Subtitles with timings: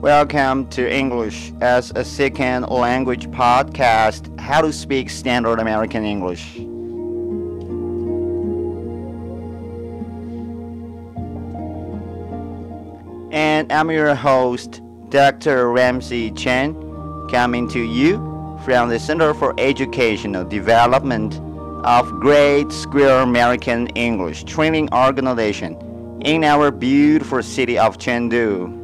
[0.00, 6.54] Welcome to English as a Second Language podcast How to Speak Standard American English.
[13.32, 15.72] And I'm your host, Dr.
[15.72, 16.74] Ramsey Chen,
[17.28, 18.18] coming to you
[18.64, 21.34] from the Center for Educational Development
[21.84, 25.76] of Great Square American English Training Organization
[26.24, 28.77] in our beautiful city of Chengdu.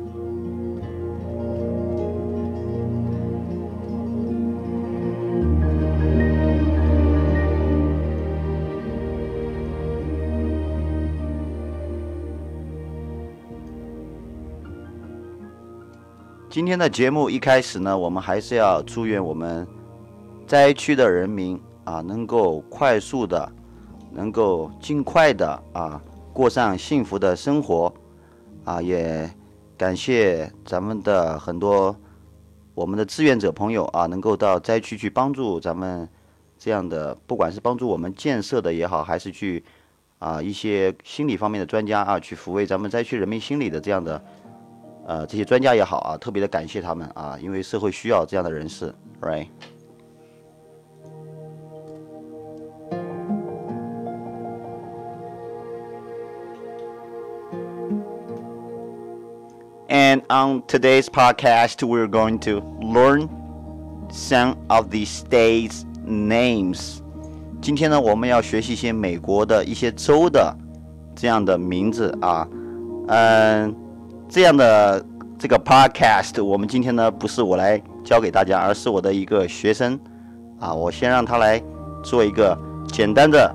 [16.55, 19.66] 今天的节目一开始呢，我们还是要祝愿我们
[20.47, 23.52] 灾区的人民啊，能够快速的，
[24.13, 26.01] 能够尽快的啊，
[26.32, 27.93] 过上幸福的生活
[28.63, 28.80] 啊！
[28.80, 29.29] 也
[29.77, 31.97] 感谢咱们的很多
[32.73, 36.09] 我们的志愿者朋友啊，能够到灾区去帮助咱们
[36.57, 39.65] 这样的，不管是帮助我们建设的也好，还是去
[40.21, 44.25] 啊一些心理方面的专家啊，去抚慰咱们灾区人民心理的这样的。
[45.07, 49.52] 呃，这些专家也好啊，特别的感谢他们啊，因为社会需要这样的人士，right？And
[60.29, 63.29] on today's podcast, we're going to learn
[64.10, 67.00] some of the states' names.
[67.60, 70.56] 今天呢，我们要学习一些美国的一些州的
[71.15, 72.49] 这样的名字啊，
[73.09, 73.83] 嗯。
[74.27, 75.03] 这样的
[75.38, 80.00] 这个 podcast，我们今天呢不是我来教给大家，而是我的一个学生
[80.59, 81.61] 啊，我先让他来
[82.03, 82.57] 做一个
[82.91, 83.53] 简单的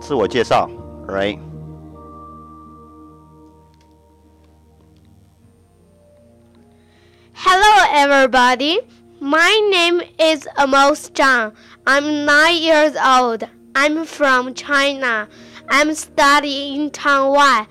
[0.00, 0.68] 自我介绍，
[1.06, 1.44] right？Hello
[7.92, 8.80] everybody.
[9.20, 11.52] My name is Amos Zhang.
[11.84, 13.46] I'm nine years old.
[13.74, 15.28] I'm from China.
[15.68, 17.66] I'm studying in Taiwan.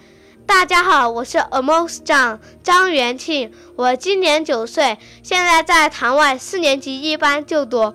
[0.49, 7.93] 大家好，我是 Amos 张张元庆，我今年九岁，现在在塘外四年级一班就读。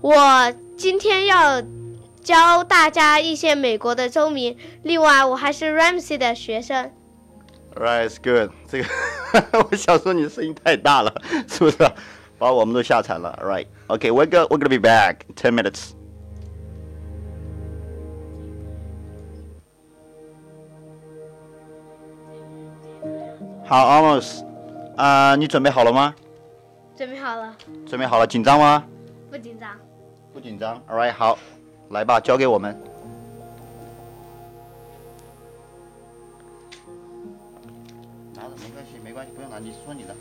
[0.00, 1.60] 我今天要
[2.22, 6.92] 教大家一些美国的州名，另外我还是 Ramsey 的学生。
[7.74, 8.52] Right, good。
[8.70, 8.88] 这个
[9.68, 11.12] 我想说你声音太大了，
[11.48, 11.78] 是不是？
[12.38, 13.36] 把我们都吓惨了。
[13.42, 15.95] Right, OK, we're gonna we're gonna be back ten minutes.
[23.68, 24.44] 好，Almost，
[24.96, 26.14] 啊，你准备好了吗？
[26.96, 27.52] 准备好了。
[27.84, 28.84] 准备好了，紧张吗？
[29.28, 29.70] 不紧张。
[30.32, 30.80] 不紧张。
[30.88, 31.36] All right，好，
[31.90, 32.80] 来吧，交给我们。
[38.34, 40.14] 拿着没关系，没关系，不用拿，你说你的。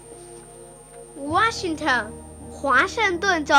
[1.15, 2.05] Washington，
[2.51, 3.53] 华盛顿州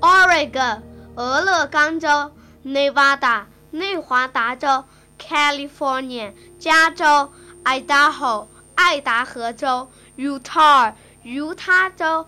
[0.00, 0.80] ；Oregon，
[1.14, 2.30] 俄勒冈州
[2.66, 4.84] ；Nevada，内华达州
[5.18, 7.30] ；California，加州
[7.64, 8.48] ；Idaho。
[8.76, 12.26] 爱达荷州、Utah、犹他州、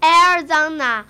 [0.00, 1.04] Arizona、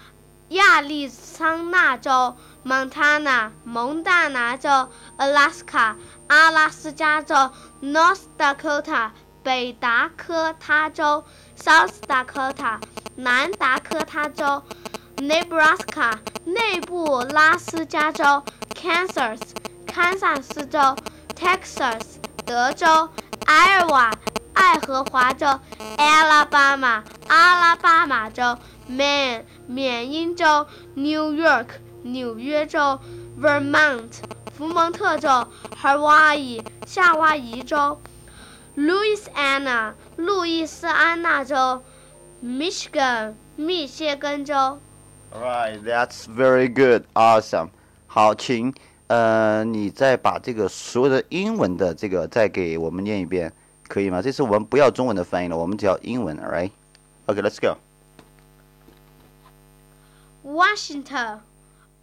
[0.48, 4.88] 亚利桑那州、Montana、蒙大拿州、
[5.18, 5.94] Alaska、
[6.26, 7.34] 阿拉斯加州、
[7.80, 9.10] North Dakota、
[9.42, 11.24] 北达科他州、
[11.56, 12.80] South Dakota、
[13.16, 14.62] 南达科他州、
[15.16, 18.42] Nebraska、内布拉斯加州、
[18.74, 19.38] Kansas、
[19.86, 20.78] 堪萨斯州、
[21.36, 22.00] Texas、
[22.44, 22.86] 德州、
[23.46, 24.21] Iowa。
[24.72, 25.46] 爱荷华州、
[25.98, 28.56] 阿拉巴马、阿拉巴马州、
[28.88, 31.66] ，Main，、缅因州、New York、
[32.00, 32.98] 纽约州、
[33.38, 34.08] Vermont、
[34.56, 35.28] 福蒙特州、
[35.78, 38.00] Hawaii、夏威夷州、
[38.74, 41.82] Louisiana、路易斯安那州、
[42.42, 44.78] Michigan、密歇根州。
[45.34, 47.68] Alright, that's very good, awesome.
[48.06, 48.72] 好，请
[49.08, 53.52] 呃，你再把这个所有的英文的这个再给我们念一遍。
[53.91, 54.21] 可以吗？
[54.21, 57.77] 这次我们不要中文的翻译了，我们只要英文，alright？Okay，let's go.
[60.43, 61.39] Washington,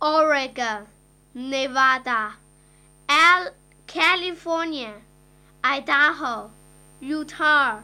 [0.01, 0.87] Oregon,
[1.35, 2.33] Nevada,
[3.07, 3.53] Al
[3.87, 4.95] California,
[5.63, 6.51] Idaho,
[7.01, 7.81] Utah,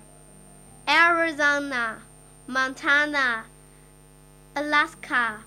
[0.87, 1.99] Arizona,
[2.47, 3.45] Montana,
[4.55, 5.45] Alaska,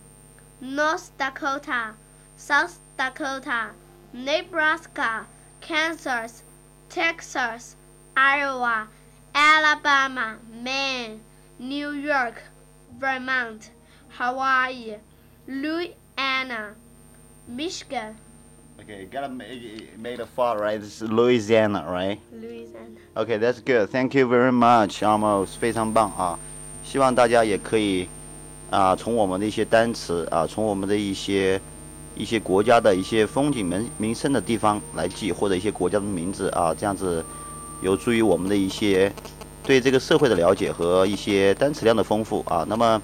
[0.59, 1.93] North Dakota,
[2.37, 3.71] South Dakota,
[4.13, 5.25] Nebraska,
[5.61, 6.43] Kansas,
[6.89, 7.75] Texas,
[8.17, 8.87] Iowa,
[9.33, 11.19] Alabama, Maine,
[11.59, 12.41] New York,
[12.99, 13.71] Vermont,
[14.17, 14.97] Hawaii,
[15.47, 16.75] Louisiana,
[17.47, 18.15] Michigan,
[18.79, 20.81] Okay, gotta make made a far right.
[20.81, 22.19] This is Louisiana, right?
[22.33, 22.99] Louisiana.
[23.15, 23.89] Okay, that's good.
[23.89, 26.37] Thank you very much, Amos，非常棒啊！
[26.83, 28.09] 希望大家也可以
[28.71, 31.61] 啊，从我们的一些单词啊，从我们的一些
[32.15, 37.23] 一些国家的一些风景名名胜的地方来记，或者一些国家的名字啊，这样子
[37.80, 39.12] 有助于我们的一些
[39.62, 42.64] 对这个社会的了解和一些单词量的丰富啊。
[42.68, 43.00] 那么，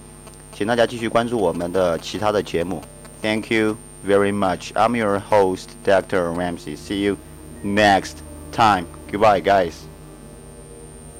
[0.53, 2.83] 请大家继续关注我们的其他的节目。
[3.23, 3.77] Thank you
[4.07, 4.73] very much.
[4.75, 6.31] I'm your host, Dr.
[6.33, 6.77] Ramsey.
[6.77, 7.17] See you
[7.65, 8.17] next
[8.53, 8.87] time.
[9.11, 9.94] Goodbye, guys.